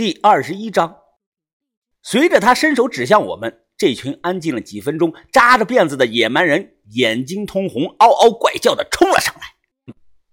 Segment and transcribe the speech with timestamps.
[0.00, 0.96] 第二十一章，
[2.02, 9.42] 随着他伸手指向我们，这群安静了几分钟、扎着辫子的野蛮人眼睛通红，嗷嗷怪叫的冲了上来。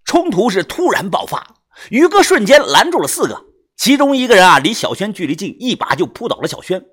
[0.05, 1.55] 冲突是突然爆发，
[1.89, 3.43] 于哥瞬间拦住了四个，
[3.75, 6.85] 其中一个人啊离小轩距离近，一把就扑倒了小轩。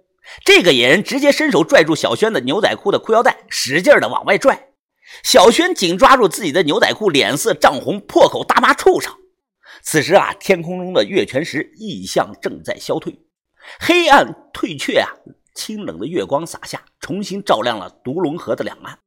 [0.45, 4.71] 这个野人直接伸手拽住小轩的牛仔裤的裤腰带，使劲的往外拽。
[5.23, 9.15] 小轩紧抓住自己的牛仔裤，脸色涨红，破口大骂畜生。
[9.85, 13.17] 此时啊，天空中的月全食异象正在消退，
[13.79, 15.09] 黑暗退却啊，
[15.55, 18.99] 清冷的月光洒下，重新照亮了独龙河的两岸。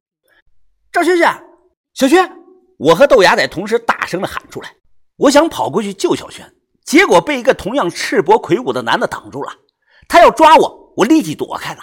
[0.92, 1.28] 赵轩轩，
[1.96, 2.32] 小轩，
[2.78, 4.76] 我和豆芽仔同时大声的喊出来。
[5.18, 6.54] 我想跑过去救小轩，
[6.86, 9.52] 结果被一个同样赤膊魁梧的男的挡住了。
[10.08, 11.82] 他要抓我，我立即躲开了。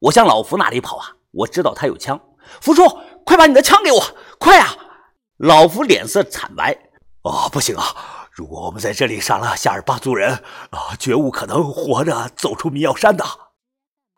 [0.00, 2.18] 我向老福那里跑啊，我知道他有枪。
[2.60, 2.88] 福叔，
[3.24, 4.00] 快把你的枪给我，
[4.38, 4.68] 快啊！
[5.38, 6.72] 老福脸色惨白。
[7.22, 8.19] 啊，不行啊！
[8.30, 10.34] 如果我们在这里杀了夏尔巴族人，
[10.70, 13.24] 啊，绝无可能活着走出迷药山的。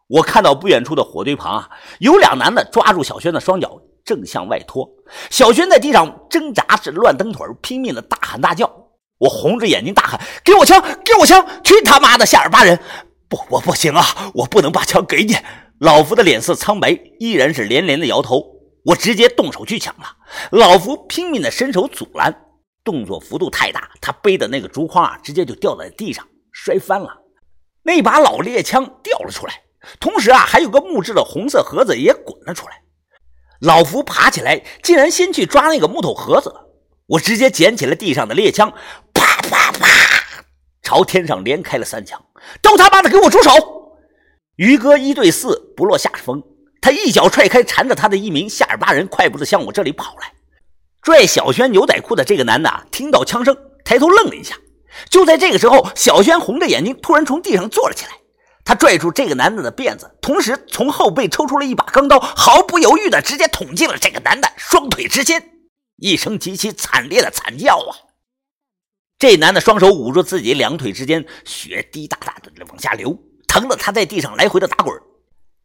[0.08, 4.88] 我看到不远处的火堆旁啊，有两男的抓住小轩的双脚，正向外拖。
[5.30, 8.70] 小轩在地上挣扎着乱蹬腿，拼命的大喊大叫。
[9.18, 10.82] 我红着眼睛大喊：“给我枪！
[11.04, 11.46] 给我枪！
[11.64, 12.78] 去他妈的夏尔巴人！”
[13.28, 14.04] 不，我不行啊！
[14.34, 15.36] 我不能把枪给你。
[15.78, 18.44] 老福的脸色苍白，依然是连连的摇头。
[18.86, 20.16] 我直接动手去抢了。
[20.50, 22.51] 老福拼命的伸手阻拦。
[22.84, 27.22] 动作幅度太大，他背的那个竹筐啊，直接就掉在地上，摔翻了。
[27.82, 29.62] 那把老猎枪掉了出来，
[29.98, 32.82] 同时啊，还有个木质的红色盒子也滚了出来。
[33.60, 36.52] 老福爬起来，竟然先去抓那个木头盒子。
[37.06, 38.72] 我直接捡起了地上的猎枪，
[39.12, 39.86] 啪啪啪，
[40.82, 42.24] 朝天上连开了三枪。
[42.60, 43.50] 都他妈的给我住手！
[44.56, 46.42] 于哥一对四不落下风，
[46.80, 50.32] 他一脚踹开缠着他的一名夏尔巴人，快步的向我这里跑来。
[51.02, 54.56] 拽小轩牛仔裤的这个男的啊，听到枪声，抬头愣了一下。
[55.10, 58.12] 就在这个时候，小轩红着眼睛突然从地上坐了起来。
[58.64, 65.50] 他拽住这个男的的辫子，同时从后背抽出了一把钢刀，毫不犹豫的直接捅进了这个男的双腿之间。
[65.96, 67.90] 一声极其惨烈的惨叫啊！
[69.18, 73.18] 这男的双手捂住自己两腿之间，血滴答答的往下流，
[73.48, 74.94] 疼得他在地上来回的打滚。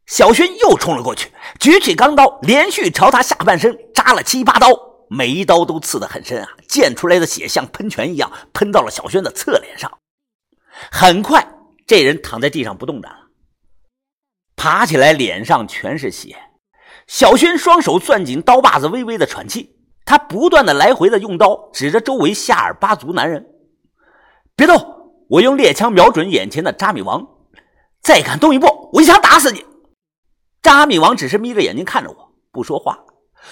[0.08, 4.70] 小轩又冲了过去，举起钢刀，连续朝他下半身扎了七八刀。
[5.10, 6.50] 每一刀都刺得很深啊！
[6.68, 10.00] 溅出来的血像喷泉一样喷到了小轩的侧脸上。
[10.92, 11.48] 很快，
[11.86, 13.20] 这人躺在地上不动弹了，
[14.56, 16.36] 爬起来，脸上全是血。
[17.08, 19.76] 小轩双手攥紧刀把子，微微的喘气。
[20.06, 23.46] 他不断的来回的用刀指着周围夏尔巴族男人
[24.56, 24.96] ：“别动！”
[25.30, 27.28] 我用猎枪瞄准眼前的扎米王
[28.02, 29.66] ：“再敢动一步，我一枪打死你！”
[30.64, 32.98] 扎米王只是眯着眼睛看着我，不说话。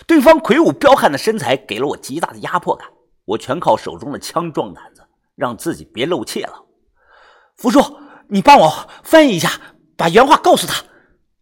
[0.05, 2.87] 对方魁梧彪悍的身材给了我极大的压迫感，
[3.25, 5.03] 我全靠手中的枪壮胆子，
[5.35, 6.63] 让自己别露怯了。
[7.55, 7.79] 福叔，
[8.27, 9.49] 你帮我翻译一下，
[9.97, 10.83] 把原话告诉他。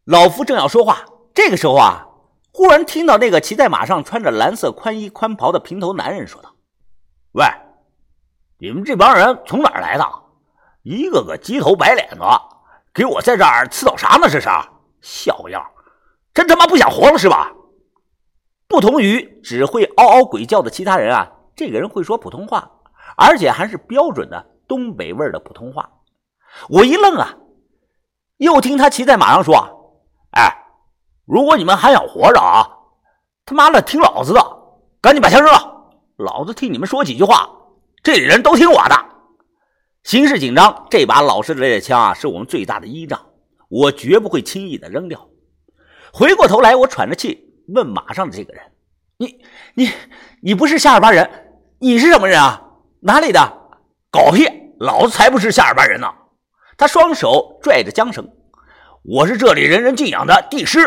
[0.06, 1.04] 老夫正要说话，
[1.34, 2.06] 这个时候啊，
[2.52, 6.54] 忽然听到那个骑在马上、穿着蓝色宽衣宽袍的平头男人说道
[7.34, 7.46] ：“喂，
[8.60, 10.06] 你们这帮人从哪儿来的？
[10.84, 12.42] 一个个鸡头白脸的，
[12.94, 14.28] 给我在这儿刺捣啥呢？
[14.30, 14.50] 这是
[15.02, 15.66] 小样，
[16.34, 17.52] 真他妈不想活了是吧？”
[18.74, 22.72] 不同于只会嗷嗷鬼叫的其他人啊，这个人会说普通话，
[23.16, 25.88] 而且还是标准的东北味儿的普通话。
[26.70, 27.36] 我一愣啊，
[28.38, 30.02] 又听他骑在马上说
[30.34, 30.52] ：“哎，
[31.28, 32.68] 如果你们还想活着啊，
[33.46, 34.42] 他妈的听老子的，
[35.00, 37.48] 赶紧把枪扔了，老子替你们说几句话，
[38.02, 38.96] 这里人都听我的。”
[40.02, 43.24] 形势紧张，这把老式的猎枪啊，是我们最大的依仗，
[43.70, 45.30] 我绝不会轻易的扔掉。
[46.12, 47.53] 回过头来，我喘着气。
[47.68, 48.64] 问马上的这个人
[49.18, 49.44] ：“你、
[49.74, 49.90] 你、
[50.42, 51.30] 你不是夏尔巴人，
[51.80, 52.62] 你是什么人啊？
[53.02, 53.40] 哪里的？
[54.12, 54.48] 狗屁！
[54.80, 56.08] 老子才不是夏尔巴人呢！”
[56.78, 58.28] 他双手拽着缰绳
[59.04, 60.80] ：“我是这里人人敬仰的帝师，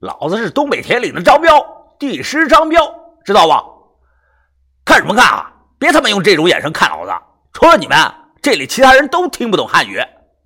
[0.00, 1.64] 老子是东北铁岭的张彪，
[1.98, 2.94] 帝师张彪，
[3.24, 3.64] 知道吧？
[4.84, 5.52] 看什么看啊？
[5.78, 7.12] 别他妈用这种眼神看老子！
[7.52, 7.96] 除了你们，
[8.42, 9.98] 这里其他人都听不懂汉语。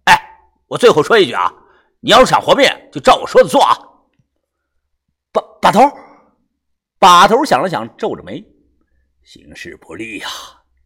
[0.05, 0.21] 哎，
[0.69, 1.53] 我最后说一句啊，
[2.01, 3.77] 你要是想活命，就照我说的做啊！”
[5.61, 5.81] 把头，
[6.99, 8.45] 把头想了想，皱着眉
[9.23, 10.29] ：“形势不利呀，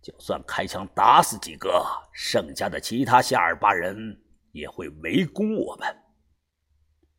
[0.00, 4.20] 就算开枪打死几个，剩下的其他夏尔巴人
[4.52, 5.88] 也会围攻我们。”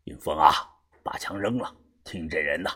[0.05, 0.51] 云峰啊，
[1.03, 2.69] 把枪扔了，听这人的。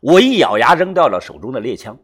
[0.00, 1.98] 我一咬牙，扔掉了手中的猎枪。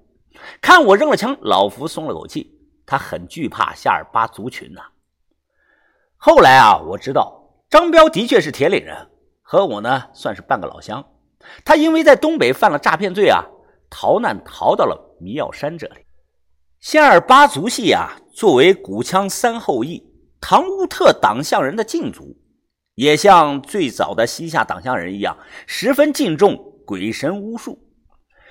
[0.60, 2.56] 看我扔了枪，老福松了口气，
[2.86, 4.82] 他很惧怕夏尔巴族群呐。
[6.16, 9.10] 后来啊，我知道张彪的确是铁岭人，
[9.42, 11.04] 和我呢算是半个老乡。
[11.64, 13.44] 他因为在东北犯了诈骗罪啊，
[13.90, 15.94] 逃难逃到了迷药山这里。
[16.80, 20.04] 夏尔巴族系啊，作为古羌三后裔，
[20.40, 22.36] 唐乌特党项人的敬祖，
[22.94, 25.36] 也像最早的西夏党项人一样，
[25.66, 27.78] 十分敬重鬼神巫术，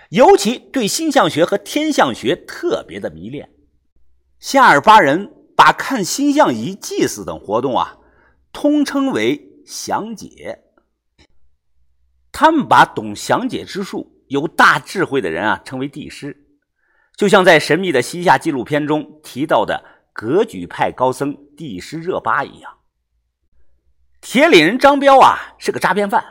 [0.09, 3.49] 尤其对星象学和天象学特别的迷恋。
[4.39, 7.97] 夏尔巴人把看星象仪、祭祀等活动啊，
[8.51, 10.63] 通称为详解。
[12.39, 16.45] 他们把懂详解之术、有大智慧的人啊称为帝师，
[17.15, 22.77] 就像在神秘的西夏纪录片中提到的格举派高僧帝师热巴一样。
[24.21, 26.23] 铁岭人张彪啊是个诈骗犯，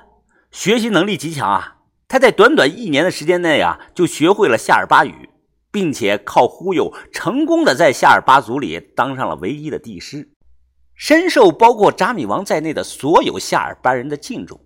[0.53, 5.31] 学习能力极强啊，他在短短一年的时间内啊就学会了夏尔巴语。
[5.73, 10.31] 并且靠忽悠，成功的在夏尔巴族里当上了唯一的帝师，
[10.95, 14.59] 深受包括扎米王在内的所有夏尔巴人的敬重，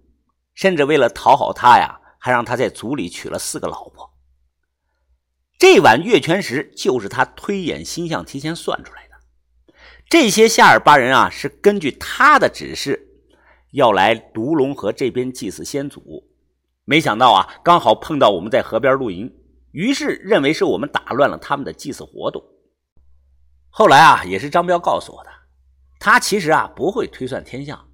[0.61, 4.13] 甚至为了讨好他呀，还让他在族里娶了四个老婆。
[5.59, 9.75] 这碗月全食就是他推演星象提前算出来的。
[10.07, 13.09] 这些夏尔巴人啊，是根据他的指示
[13.71, 16.29] 要来独龙河这边祭祀先祖，
[16.85, 19.35] 没想到啊，刚好碰到我们在河边露营。
[19.73, 22.45] 于是认为是我们打乱了他们的祭祀活动。
[23.71, 25.31] 后来啊，也是张彪告诉我的，
[25.99, 27.89] 他其实啊不会推算天象，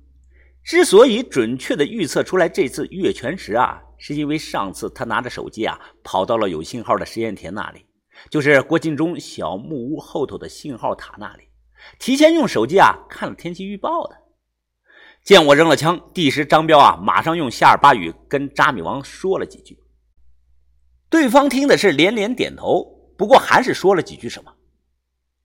[0.67, 7.87] 之所以准确的预测出来这次月全食啊，是因为上次他拿着手机啊跑到了有信号的实验田那里，
[8.31, 11.45] 就是郭敬忠小木屋后头的信号塔那里，
[12.01, 14.17] 提前用手机啊看了天气预报的。
[15.23, 19.79] 见我扔了枪，第时张彪啊马上用夏尔巴语跟扎米王说了几句。
[21.09, 22.85] 对方听的是连连点头，
[23.17, 24.53] 不过还是说了几句什么。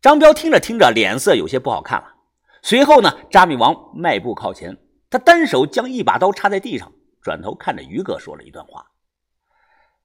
[0.02, 2.08] 张彪听着听着，脸色有些不好看了。
[2.64, 4.76] 随后呢，扎米王迈步靠前，
[5.12, 6.92] 他单手将一把刀插在地上，
[7.22, 8.84] 转头看着于哥说了一段话。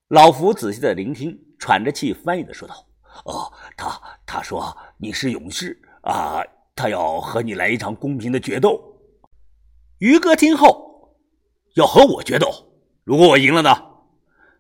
[0.09, 2.75] 老福仔细的聆听，喘着气翻译的说道
[3.25, 6.43] ：“哦，他他说你是勇士啊，
[6.75, 8.81] 他要和你来一场公平的决斗。”
[9.99, 11.17] 于哥听后，
[11.77, 12.51] 要和我决斗，
[13.05, 13.71] 如果我赢了呢？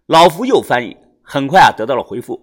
[0.06, 2.40] 老福又翻译，很快啊得到了回复。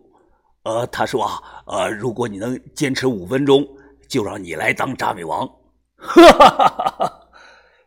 [0.64, 3.66] 呃，他说啊，呃，如果你能坚持五分钟，
[4.10, 5.48] 就让你来当扎米王。
[5.96, 7.12] 哈哈哈哈哈！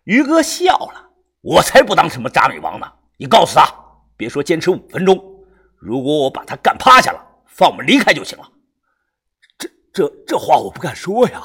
[0.07, 1.11] 于哥笑了，
[1.43, 2.91] 我才不当什么扎米王呢！
[3.19, 3.69] 你告诉他，
[4.17, 5.17] 别说坚持五分钟，
[5.77, 8.49] 如果我把他干趴下了，放我们离开就行了。
[9.59, 11.43] 这、这、这话我不敢说呀。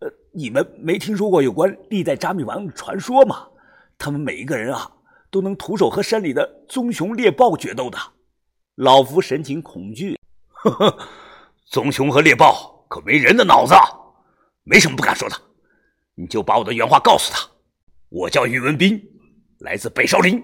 [0.00, 3.48] 呃，你们没听说过有关历代扎米王的传说吗？
[3.98, 4.90] 他们每一个人啊。
[5.30, 7.98] 都能徒手和山里的棕熊、猎豹决斗的，
[8.76, 10.16] 老夫神情恐惧。
[10.46, 10.98] 呵呵，
[11.66, 13.74] 棕熊和猎豹可没人的脑子，
[14.62, 15.34] 没什么不敢说的。
[16.14, 17.50] 你就把我的原话告诉他。
[18.14, 19.02] 我叫宇文斌，
[19.58, 20.40] 来自北少林。